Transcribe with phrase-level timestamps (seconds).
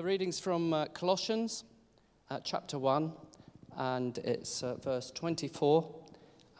[0.00, 1.64] The reading's from uh, Colossians
[2.30, 3.12] uh, chapter 1,
[3.76, 5.94] and it's uh, verse 24,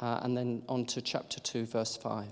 [0.02, 2.26] uh, and then on to chapter 2, verse 5.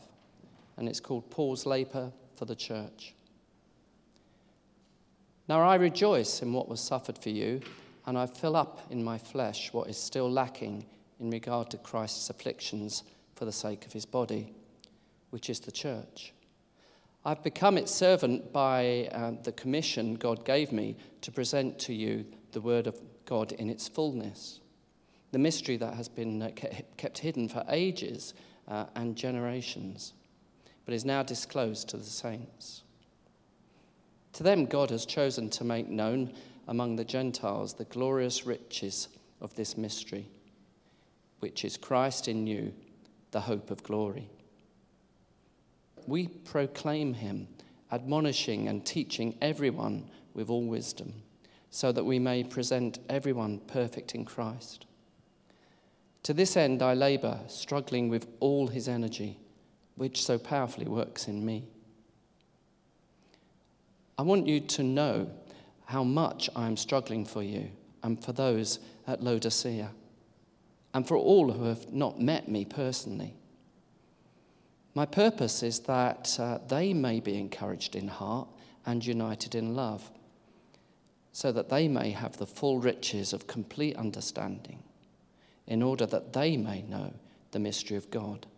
[0.77, 3.15] And it's called Paul's Labour for the Church.
[5.49, 7.63] Now I rejoice in what was suffered for you,
[8.05, 10.85] and I fill up in my flesh what is still lacking
[11.21, 13.03] in regard to Christ's afflictions
[13.35, 14.53] for the sake of his body,
[15.31, 16.35] which is the church.
[17.25, 22.25] I've become its servant by uh, the commission God gave me to present to you
[22.53, 24.61] the word of God in its fullness,
[25.33, 26.51] the mystery that has been uh,
[26.97, 28.35] kept hidden for ages
[28.69, 30.15] uh, and generations,
[30.85, 32.83] but is now disclosed to the saints.
[34.35, 36.33] To them, God has chosen to make known
[36.69, 39.09] among the Gentiles the glorious riches
[39.41, 40.29] of this mystery,
[41.41, 42.73] which is Christ in you,
[43.33, 44.31] the hope of glory
[46.09, 47.49] we proclaim him,
[47.93, 51.13] admonishing and teaching everyone with all wisdom,
[51.71, 54.87] so that we may present everyone perfect in Christ.
[56.25, 59.39] To this end, I labor, struggling with all his energy,
[59.97, 61.65] which so powerfully works in me.
[64.19, 65.31] I want you to know
[65.85, 67.71] how much I am struggling for you
[68.03, 69.91] and for those at Laodicea,
[70.95, 73.35] and for all who have not met me personally.
[74.99, 78.49] My purpose is that uh, they may be encouraged in heart
[78.85, 80.11] and united in love,
[81.31, 84.83] so that they may have the full riches of complete understanding,
[85.69, 87.15] in order that they may know
[87.53, 88.49] the mystery of God,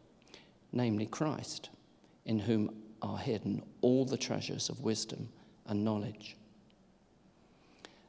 [0.72, 1.68] namely Christ,
[2.24, 5.28] in whom are hidden all the treasures of wisdom
[5.66, 6.38] and knowledge.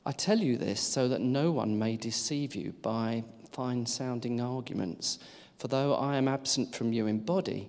[0.05, 5.19] I tell you this so that no one may deceive you by fine sounding arguments,
[5.59, 7.67] for though I am absent from you in body,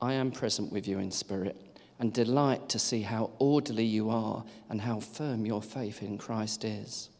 [0.00, 1.56] I am present with you in spirit
[1.98, 6.64] and delight to see how orderly you are and how firm your faith in Christ
[6.64, 7.10] is.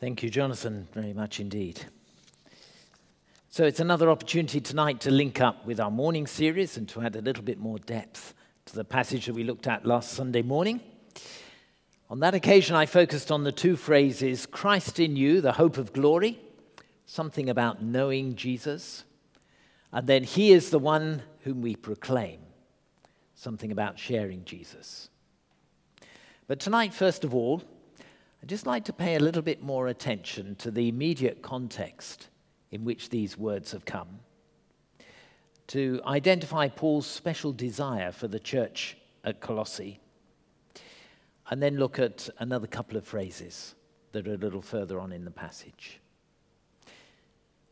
[0.00, 1.80] Thank you, Jonathan, very much indeed.
[3.48, 7.16] So it's another opportunity tonight to link up with our morning series and to add
[7.16, 8.34] a little bit more depth
[8.66, 10.80] to the passage that we looked at last Sunday morning.
[12.10, 15.92] On that occasion, I focused on the two phrases Christ in you, the hope of
[15.92, 16.38] glory,
[17.06, 19.04] something about knowing Jesus
[19.92, 22.40] and then he is the one whom we proclaim.
[23.34, 25.08] Something about sharing Jesus.
[26.46, 27.62] But tonight, first of all,
[28.42, 32.28] I'd just like to pay a little bit more attention to the immediate context
[32.70, 34.20] in which these words have come,
[35.68, 40.00] to identify Paul's special desire for the church at Colossae,
[41.50, 43.74] and then look at another couple of phrases
[44.12, 46.00] that are a little further on in the passage.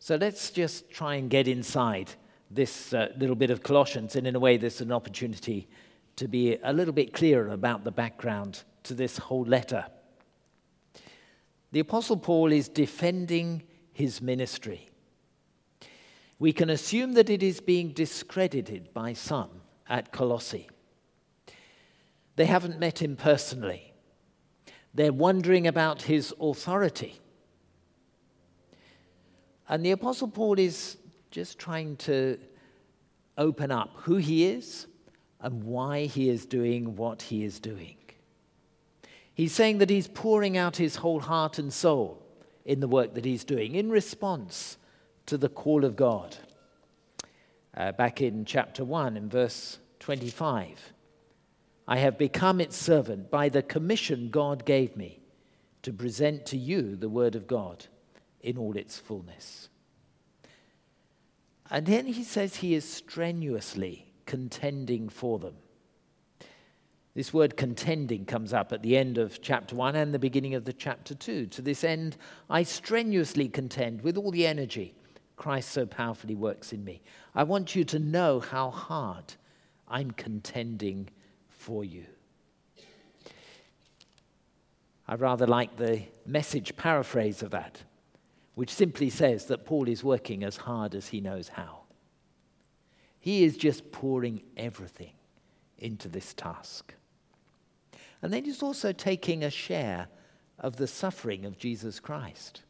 [0.08, 2.10] So let's just try and get inside
[2.50, 5.68] this uh, little bit of Colossians, and in a way, this is an opportunity
[6.16, 9.84] to be a little bit clearer about the background to this whole letter.
[11.72, 14.88] The Apostle Paul is defending his ministry.
[16.38, 19.50] We can assume that it is being discredited by some
[19.90, 20.70] at Colossae.
[22.36, 23.92] They haven't met him personally.
[24.94, 27.20] They're wondering about his authority.
[29.68, 30.96] And the Apostle Paul is
[31.30, 32.38] just trying to
[33.36, 34.86] open up who he is
[35.40, 37.96] and why he is doing what he is doing.
[39.34, 42.20] He's saying that he's pouring out his whole heart and soul
[42.64, 44.78] in the work that he's doing in response
[45.26, 46.36] to the call of God.
[47.76, 50.92] Uh, back in chapter 1, in verse 25,
[51.86, 55.20] I have become its servant by the commission God gave me
[55.82, 57.86] to present to you the word of God
[58.40, 59.68] in all its fullness.
[61.70, 65.54] And then he says he is strenuously contending for them.
[67.14, 70.64] This word contending comes up at the end of chapter 1 and the beginning of
[70.64, 71.46] the chapter 2.
[71.46, 72.16] To this end,
[72.48, 74.94] I strenuously contend with all the energy
[75.36, 77.00] Christ so powerfully works in me.
[77.34, 79.34] I want you to know how hard
[79.88, 81.08] I'm contending
[81.48, 82.04] for you.
[85.06, 87.82] I rather like the message paraphrase of that
[88.58, 91.82] which simply says that Paul is working as hard as he knows how.
[93.20, 95.12] He is just pouring everything
[95.78, 96.92] into this task.
[98.20, 100.08] And then he's also taking a share
[100.58, 102.62] of the suffering of Jesus Christ.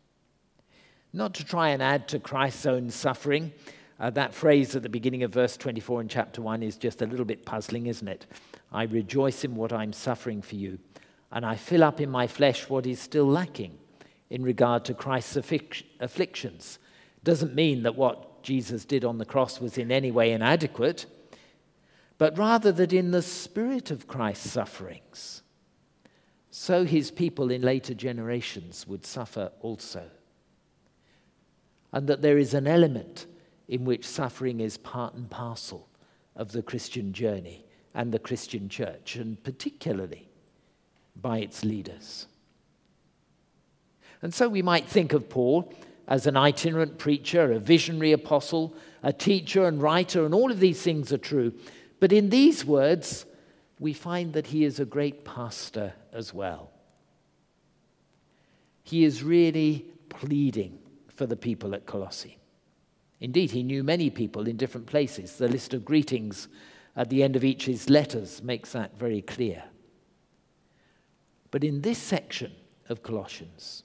[1.14, 3.50] Not to try and add to Christ's own suffering.
[3.98, 7.06] Uh, that phrase at the beginning of verse 24 in chapter 1 is just a
[7.06, 8.26] little bit puzzling, isn't it?
[8.70, 10.80] I rejoice in what I'm suffering for you,
[11.32, 13.78] and I fill up in my flesh what is still lacking
[14.30, 15.36] in regard to Christ's
[16.00, 16.78] afflictions.
[17.24, 21.06] Doesn't mean that what Jesus did on the cross was in any way inadequate,
[22.18, 25.42] but rather that in the spirit of Christ's sufferings,
[26.50, 30.10] so his people in later generations would suffer also.
[31.92, 33.26] And that there is an element
[33.68, 35.88] in which suffering is part and parcel
[36.36, 37.64] of the Christian journey
[37.94, 40.28] and the Christian church, and particularly
[41.16, 42.26] by its leaders.
[44.22, 45.72] And so we might think of Paul
[46.06, 50.82] as an itinerant preacher, a visionary apostle, a teacher and writer, and all of these
[50.82, 51.52] things are true.
[52.00, 53.26] But in these words,
[53.78, 56.70] we find that he is a great pastor as well.
[58.82, 60.78] He is really pleading
[61.08, 62.38] for the people at Colossae.
[63.20, 65.36] Indeed, he knew many people in different places.
[65.36, 66.48] The list of greetings
[66.96, 69.64] at the end of each of his letters makes that very clear.
[71.50, 72.52] But in this section
[72.88, 73.82] of Colossians,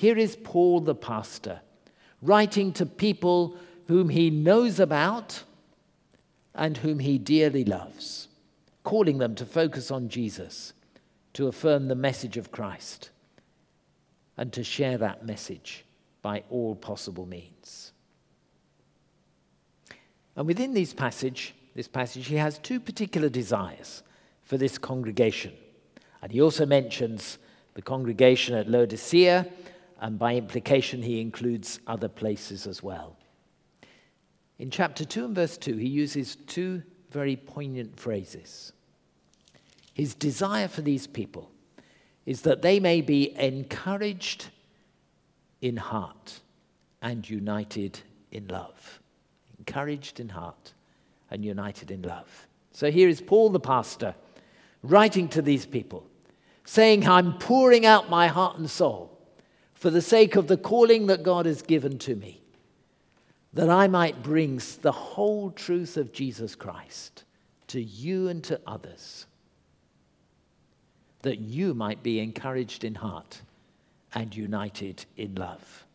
[0.00, 1.60] here is Paul the pastor
[2.22, 5.42] writing to people whom he knows about
[6.54, 8.28] and whom he dearly loves,
[8.82, 10.72] calling them to focus on Jesus,
[11.34, 13.10] to affirm the message of Christ,
[14.38, 15.84] and to share that message
[16.22, 17.92] by all possible means.
[20.34, 24.02] And within this passage, this passage, he has two particular desires
[24.44, 25.52] for this congregation.
[26.22, 27.36] And he also mentions
[27.74, 29.46] the congregation at Laodicea
[30.00, 33.16] and by implication, he includes other places as well.
[34.58, 38.72] In chapter 2 and verse 2, he uses two very poignant phrases.
[39.92, 41.50] His desire for these people
[42.24, 44.48] is that they may be encouraged
[45.60, 46.40] in heart
[47.02, 48.00] and united
[48.30, 49.00] in love.
[49.58, 50.72] Encouraged in heart
[51.30, 52.46] and united in love.
[52.72, 54.14] So here is Paul the pastor
[54.82, 56.06] writing to these people,
[56.64, 59.19] saying, I'm pouring out my heart and soul
[59.80, 62.42] for the sake of the calling that God has given to me,
[63.54, 67.24] that I might bring the whole truth of Jesus Christ
[67.68, 69.24] to you and to others,
[71.22, 73.40] that you might be encouraged in heart
[74.14, 75.86] and united in love.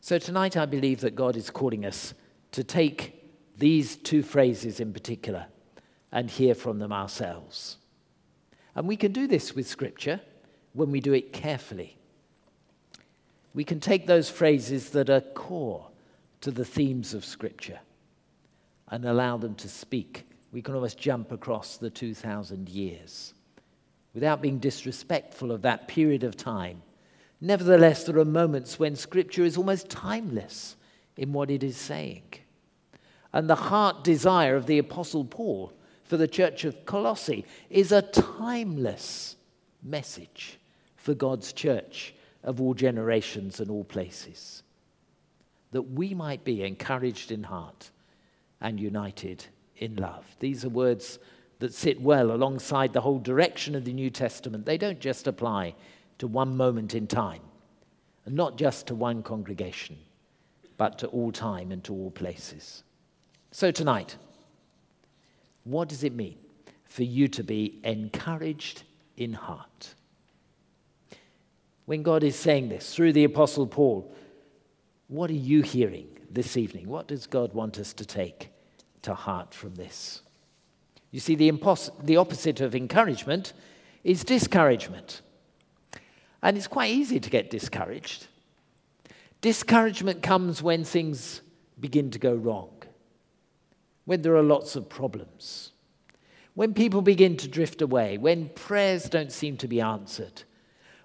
[0.00, 2.14] So tonight, I believe that God is calling us
[2.52, 3.24] to take
[3.58, 5.46] these two phrases in particular
[6.12, 7.78] and hear from them ourselves.
[8.76, 10.20] And we can do this with Scripture
[10.76, 11.96] when we do it carefully.
[13.54, 15.88] We can take those phrases that are core
[16.42, 17.80] to the themes of Scripture
[18.88, 20.28] and allow them to speak.
[20.52, 23.32] We can almost jump across the 2,000 years
[24.12, 26.82] without being disrespectful of that period of time.
[27.40, 30.76] Nevertheless, there are moments when Scripture is almost timeless
[31.16, 32.22] in what it is saying.
[33.32, 35.72] And the heart desire of the Apostle Paul
[36.04, 39.36] for the church of Colossae is a timeless
[39.82, 40.58] message
[41.06, 42.12] for God's church
[42.42, 44.64] of all generations and all places.
[45.70, 47.92] That we might be encouraged in heart
[48.60, 50.26] and united in love.
[50.40, 51.20] These are words
[51.60, 54.66] that sit well alongside the whole direction of the New Testament.
[54.66, 55.76] They don't just apply
[56.18, 57.42] to one moment in time,
[58.24, 59.96] and not just to one congregation,
[60.76, 62.82] but to all time and to all places.
[63.52, 64.16] So, tonight,
[65.62, 66.38] what does it mean
[66.84, 68.82] for you to be encouraged
[69.16, 69.94] in heart?
[71.86, 74.12] When God is saying this through the Apostle Paul,
[75.08, 76.88] what are you hearing this evening?
[76.88, 78.50] What does God want us to take
[79.02, 80.20] to heart from this?
[81.12, 83.52] You see, the, impos- the opposite of encouragement
[84.02, 85.22] is discouragement.
[86.42, 88.26] And it's quite easy to get discouraged.
[89.40, 91.40] Discouragement comes when things
[91.78, 92.70] begin to go wrong,
[94.06, 95.72] when there are lots of problems,
[96.54, 100.42] when people begin to drift away, when prayers don't seem to be answered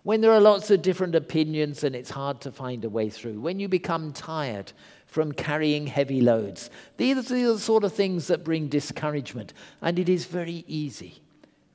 [0.04, 3.40] when there are lots of different opinions and it's hard to find a way through,
[3.40, 4.74] when you become tired
[5.06, 6.70] from carrying heavy loads.
[6.98, 11.22] These are the sort of things that bring discouragement, and it is very easy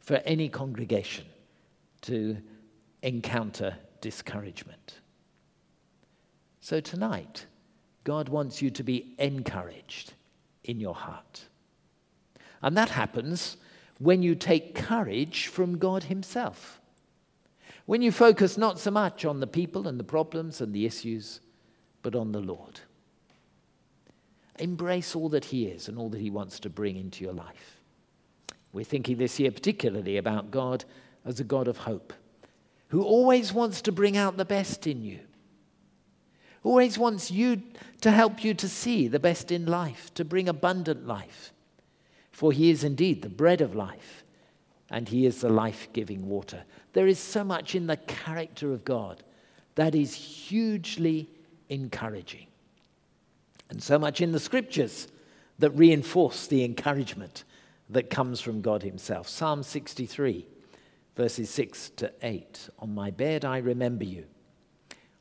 [0.00, 1.26] for any congregation
[2.02, 2.38] to
[3.02, 5.00] encounter discouragement.
[6.61, 7.47] So tonight,
[8.04, 10.14] God wants you to be encouraged
[10.64, 11.45] in your heart.
[12.62, 13.56] And that happens
[13.99, 16.75] when you take courage from God Himself.
[17.87, 21.40] When you focus not so much on the people and the problems and the issues,
[22.02, 22.81] but on the Lord.
[24.59, 27.81] Embrace all that He is and all that He wants to bring into your life.
[28.73, 30.85] We're thinking this year particularly about God
[31.25, 32.12] as a God of hope,
[32.88, 35.21] who always wants to bring out the best in you,
[36.62, 37.62] always wants you
[38.00, 41.52] to help you to see the best in life, to bring abundant life.
[42.33, 44.25] For He is indeed the bread of life,
[44.90, 46.64] and He is the life giving water.
[46.96, 49.22] There is so much in the character of God
[49.74, 51.28] that is hugely
[51.68, 52.46] encouraging.
[53.68, 55.06] And so much in the scriptures
[55.58, 57.44] that reinforce the encouragement
[57.90, 59.28] that comes from God Himself.
[59.28, 60.46] Psalm 63,
[61.16, 62.70] verses 6 to 8.
[62.78, 64.24] On my bed I remember you.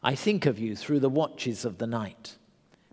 [0.01, 2.37] I think of you through the watches of the night.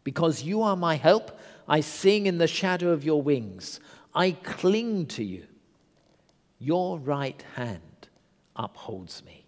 [0.02, 3.78] Because you are my help, I sing in the shadow of your wings.
[4.12, 5.46] I cling to you.
[6.58, 7.91] Your right hand
[8.56, 9.47] upholds me.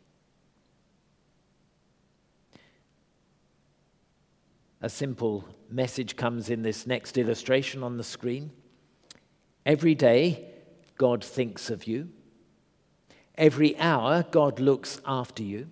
[4.81, 8.51] A simple message comes in this next illustration on the screen.
[9.65, 10.47] Every day,
[10.99, 12.11] God thinks of you.
[13.37, 15.71] Every hour, God looks after you.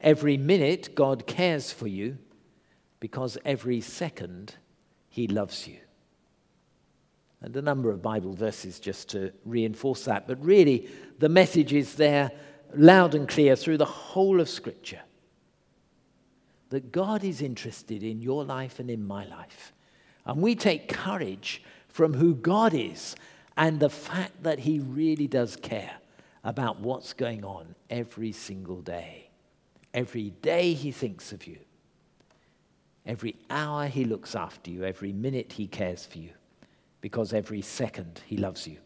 [0.00, 2.18] Every minute, God cares for you
[3.00, 4.54] because every second,
[5.08, 5.78] He loves you.
[7.42, 10.28] And a number of Bible verses just to reinforce that.
[10.28, 12.30] But really, the message is there
[12.74, 15.00] loud and clear through the whole of Scripture
[16.68, 19.72] that God is interested in your life and in my life.
[20.24, 23.16] And we take courage from who God is
[23.56, 25.92] and the fact that He really does care
[26.44, 29.30] about what's going on every single day.
[29.92, 31.58] Every day He thinks of you.
[33.04, 34.84] Every hour He looks after you.
[34.84, 36.30] Every minute He cares for you.
[37.00, 38.78] Because every second He loves you.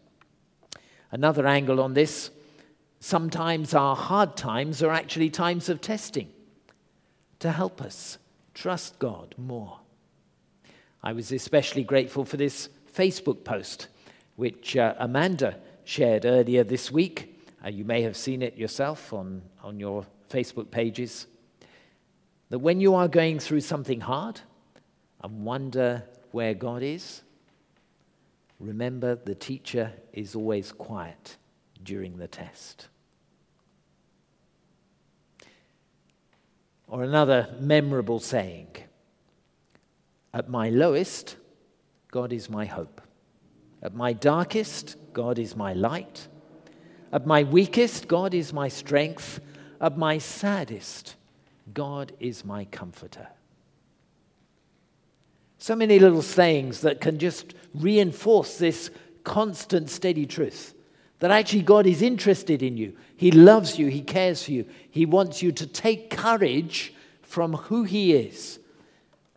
[1.10, 2.30] Another angle on this
[3.04, 6.26] sometimes our hard times are actually times of testing
[7.38, 8.16] to help us
[8.54, 9.78] trust God more.
[11.02, 13.88] I was especially grateful for this Facebook post,
[14.36, 17.38] which uh, Amanda shared earlier this week.
[17.62, 21.26] Uh, you may have seen it yourself on, on your Facebook pages.
[22.48, 24.40] That when you are going through something hard
[25.22, 27.20] and wonder where God is,
[28.64, 31.36] remember the teacher is always quiet
[31.82, 32.88] during the test.
[36.88, 38.68] Or another memorable saying
[40.32, 41.36] At my lowest,
[42.10, 43.00] God is my hope.
[43.82, 46.28] At my darkest, God is my light.
[47.12, 49.40] At my weakest, God is my strength.
[49.80, 51.16] At my saddest,
[51.72, 53.28] God is my comforter.
[55.64, 58.90] So many little sayings that can just reinforce this
[59.22, 60.74] constant, steady truth
[61.20, 62.94] that actually God is interested in you.
[63.16, 63.86] He loves you.
[63.86, 64.66] He cares for you.
[64.90, 66.92] He wants you to take courage
[67.22, 68.58] from who He is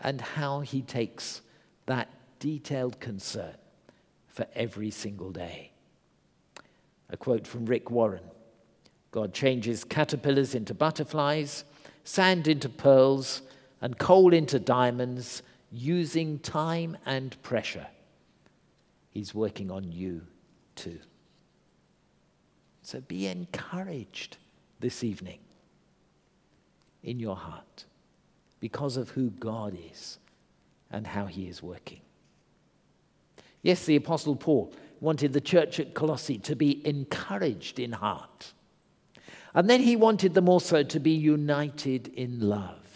[0.01, 1.39] and how He takes
[1.85, 3.55] that detailed concern
[4.27, 5.71] for every single day.
[7.09, 8.25] A quote from Rick Warren
[9.11, 11.63] God changes caterpillars into butterflies,
[12.03, 13.43] sand into pearls,
[13.79, 17.87] and coal into diamonds using time and pressure.
[19.11, 20.21] He's working on you
[20.75, 20.99] too.
[22.83, 24.37] So be encouraged
[24.79, 25.39] this evening
[27.03, 27.85] in your heart
[28.59, 30.19] because of who God is
[30.91, 32.01] and how he is working.
[33.61, 38.53] Yes, the Apostle Paul wanted the church at Colossae to be encouraged in heart.
[39.53, 42.86] And then he wanted them also to be united in love.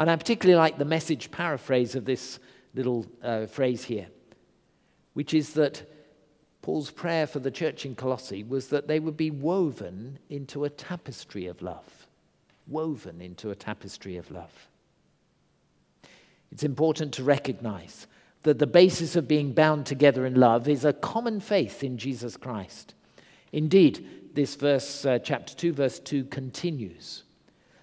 [0.00, 2.38] And I particularly like the message paraphrase of this
[2.74, 4.06] little uh, phrase here,
[5.12, 5.86] which is that
[6.62, 10.70] Paul's prayer for the church in Colossae was that they would be woven into a
[10.70, 12.06] tapestry of love.
[12.66, 14.68] Woven into a tapestry of love.
[16.50, 18.06] It's important to recognize
[18.44, 22.38] that the basis of being bound together in love is a common faith in Jesus
[22.38, 22.94] Christ.
[23.52, 27.24] Indeed, this verse, uh, chapter 2, verse 2, continues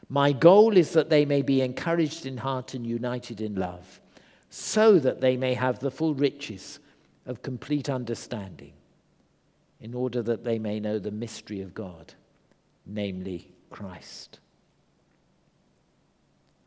[0.10, 4.00] My goal is that they may be encouraged in heart and united in love,
[4.50, 6.80] so that they may have the full riches
[7.26, 8.74] of complete understanding,
[9.82, 12.14] in order that they may know the mystery of God,
[12.86, 14.40] namely Christ.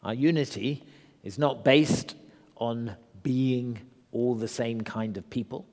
[0.02, 0.84] Our unity
[1.22, 2.14] is not based
[2.56, 3.80] on being
[4.12, 5.66] all the same kind of people,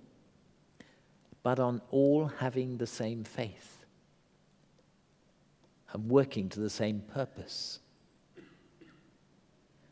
[1.43, 3.76] but on all having the same faith
[5.93, 7.79] and working to the same purpose.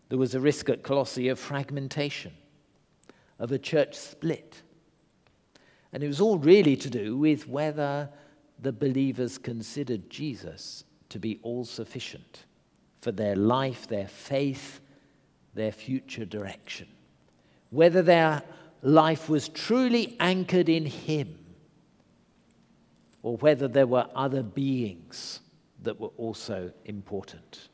[0.10, 2.34] There was a risk at Colossae of fragmentation,
[3.40, 4.62] of a church split
[5.96, 8.10] and it was all really to do with whether
[8.60, 12.44] the believers considered Jesus to be all sufficient
[13.00, 14.82] for their life, their faith,
[15.54, 16.90] their future direction.
[17.70, 18.44] Whether their
[18.82, 21.40] life was truly anchored in Him
[23.24, 25.40] or whether there were other beings
[25.84, 27.70] that were also important.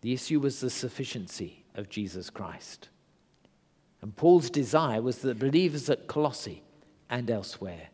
[0.00, 2.88] The issue was the sufficiency of Jesus Christ.
[4.02, 6.62] And Paul's desire was that believers at Colossae
[7.08, 7.88] and elsewhere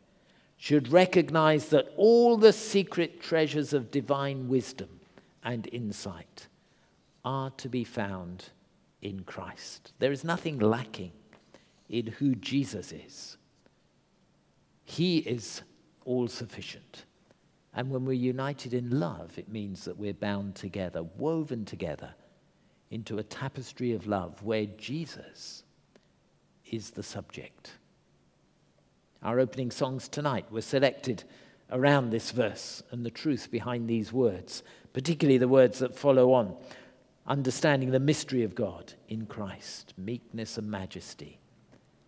[0.57, 5.01] should recognize that all the secret treasures of divine wisdom
[5.45, 6.49] and insight
[7.25, 8.51] are to be found
[9.03, 9.93] in Christ.
[9.99, 11.13] There is nothing lacking
[11.89, 13.37] in who Jesus is.
[14.85, 15.63] He is
[16.05, 17.05] all sufficient.
[17.75, 22.15] And when we're united in love, it means that we're bound together, woven together
[22.91, 25.63] into a tapestry of love where Jesus
[26.71, 27.73] is the subject.
[29.23, 31.25] Our opening songs tonight were selected
[31.71, 36.57] around this verse and the truth behind these words, particularly the words that follow on
[37.27, 41.39] understanding the mystery of God in Christ, meekness and majesty,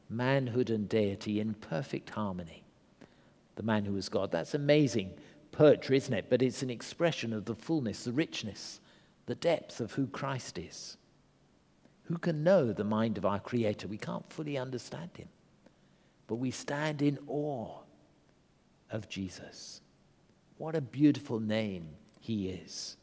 [0.08, 2.64] manhood and deity in perfect harmony.
[3.54, 4.32] The man who is God.
[4.32, 5.12] That's amazing
[5.52, 6.26] poetry, isn't it?
[6.28, 8.80] But it's an expression of the fullness, the richness,
[9.26, 10.96] the depth of who Christ is.
[12.04, 13.88] Who can know the mind of our Creator?
[13.88, 15.28] We can't fully understand Him,
[16.26, 17.78] but we stand in awe
[18.90, 19.80] of Jesus.
[20.58, 21.88] What a beautiful name
[22.20, 22.96] He is.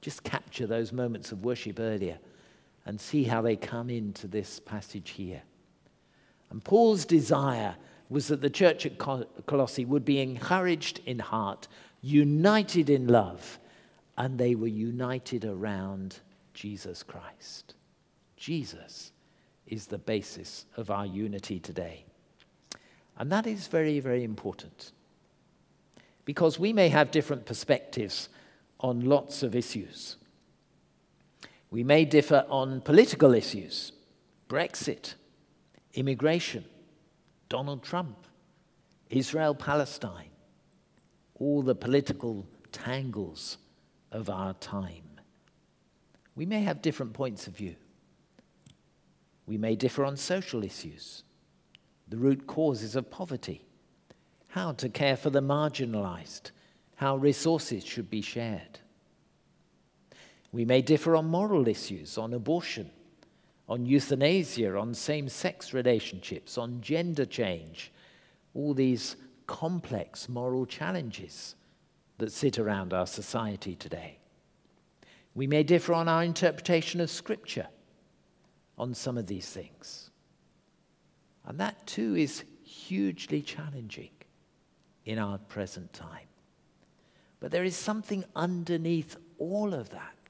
[0.00, 2.18] Just capture those moments of worship earlier
[2.84, 5.42] and see how they come into this passage here.
[6.50, 7.76] And Paul's desire
[8.08, 11.68] was that the church at Colossae would be encouraged in heart,
[12.00, 13.58] united in love,
[14.18, 16.20] and they were united around
[16.54, 17.74] Jesus Christ.
[18.36, 19.12] Jesus
[19.66, 22.04] is the basis of our unity today.
[23.16, 24.92] And that is very, very important.
[26.24, 28.28] Because we may have different perspectives
[28.80, 30.16] on lots of issues.
[31.70, 33.92] We may differ on political issues,
[34.48, 35.14] Brexit,
[35.94, 36.64] immigration,
[37.52, 38.16] Donald Trump,
[39.10, 40.30] Israel Palestine,
[41.34, 43.58] all the political tangles
[44.10, 45.20] of our time.
[46.34, 47.76] We may have different points of view.
[49.44, 51.24] We may differ on social issues,
[52.08, 53.66] the root causes of poverty,
[54.48, 56.52] how to care for the marginalized,
[56.94, 58.78] how resources should be shared.
[60.52, 62.88] We may differ on moral issues, on abortion,
[63.72, 67.90] on euthanasia, on same sex relationships, on gender change,
[68.52, 71.54] all these complex moral challenges
[72.18, 74.18] that sit around our society today.
[75.34, 77.66] We may differ on our interpretation of Scripture
[78.76, 80.10] on some of these things.
[81.46, 84.10] And that too is hugely challenging
[85.06, 86.28] in our present time.
[87.40, 90.21] But there is something underneath all of that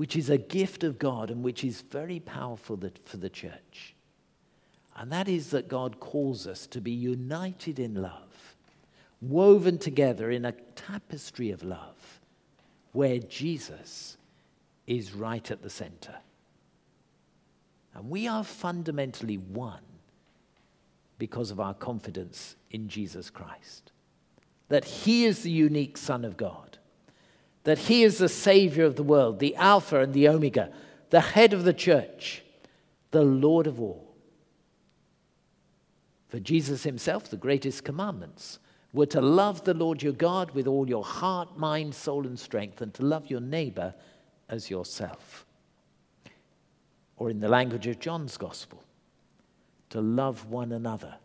[0.00, 3.94] which is a gift of God and which is very powerful for the church.
[4.96, 8.56] And that is that God calls us to be united in love,
[9.20, 12.18] woven together in a tapestry of love,
[12.92, 14.16] where Jesus
[14.86, 16.16] is right at the center.
[17.92, 19.84] And we are fundamentally one
[21.18, 23.92] because of our confidence in Jesus Christ.
[24.70, 26.78] That He is the unique Son of God
[27.64, 30.72] that he is the Savior of the world, the Alpha and the Omega,
[31.10, 32.42] the head of the church,
[33.10, 34.14] the Lord of all.
[36.28, 38.60] For Jesus himself, the greatest commandments
[38.92, 42.80] were to love the Lord your God with all your heart, mind, soul, and strength,
[42.80, 43.94] and to love your neighbor
[44.48, 45.44] as yourself.
[47.16, 48.82] Or in the language of John's Gospel,
[49.90, 51.16] to love one another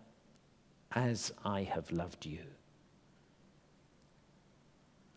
[0.91, 2.39] as I have loved you.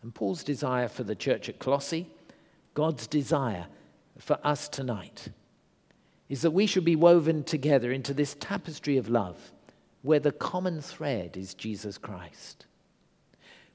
[0.01, 2.09] And Paul's desire for the church at Colossae,
[2.73, 3.67] God's desire
[4.17, 5.29] for us tonight,
[6.29, 9.51] is that we should be woven together into this tapestry of love
[10.01, 12.65] where the common thread is Jesus Christ.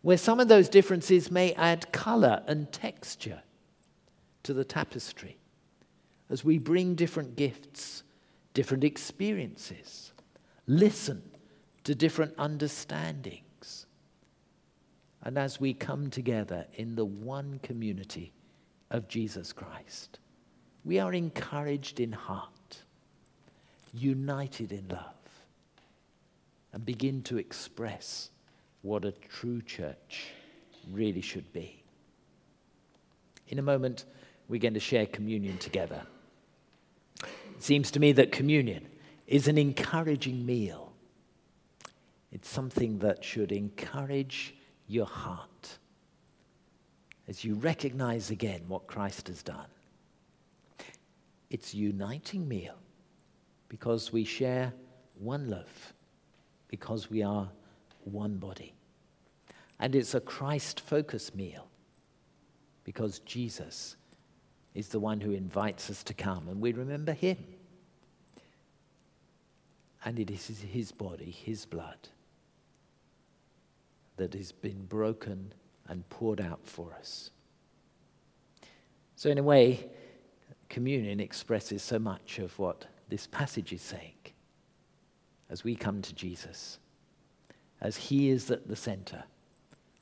[0.03, 3.43] Where some of those differences may add color and texture
[4.43, 5.39] to the tapestry
[6.31, 8.03] as we bring different gifts,
[8.55, 10.13] different experiences,
[10.67, 11.23] listen
[11.85, 13.44] to different understanding
[15.25, 18.33] and as we come together in the one community
[18.91, 20.19] of Jesus Christ,
[20.85, 22.79] we are encouraged in heart,
[23.95, 25.01] united in love,
[26.75, 28.29] and begin to express
[28.83, 30.27] what a true church
[30.93, 31.83] really should be.
[33.49, 34.05] In a moment,
[34.49, 36.03] we're going to share communion together.
[37.23, 38.87] It seems to me that communion
[39.27, 40.93] is an encouraging meal.
[42.31, 44.55] It's something that should encourage
[44.87, 45.79] your heart
[47.27, 49.67] as you recognize again what Christ has done.
[51.51, 52.77] It's a uniting meal
[53.69, 54.73] because we share
[55.19, 55.95] one love,
[56.69, 57.49] because we are
[58.05, 58.75] one body.
[59.81, 61.69] And it's a Christ focused meal
[62.85, 63.97] because Jesus
[64.75, 67.39] is the one who invites us to come and we remember him.
[70.05, 72.09] And it is his body, his blood
[74.17, 75.53] that has been broken
[75.89, 77.31] and poured out for us.
[79.17, 79.89] So, in a way,
[80.69, 84.15] communion expresses so much of what this passage is saying
[85.51, 86.79] as we come to Jesus,
[87.81, 89.25] as He is at the center,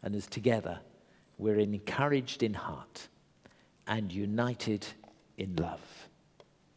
[0.02, 0.80] and as together
[1.38, 3.08] we're encouraged in heart
[3.86, 4.86] and united
[5.36, 6.08] in love.